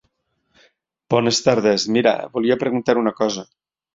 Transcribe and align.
Bones 1.15 1.41
tardes, 1.49 1.85
mira 1.97 2.15
volia 2.39 2.59
preguntar 2.65 2.99
una 3.05 3.17
cosa. 3.23 3.45